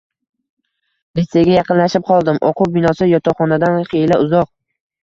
[1.19, 2.41] Litseyga yaqinlashib qoldim.
[2.51, 4.53] Oʻquv binosi yotoqxonadan xiyla uzoq.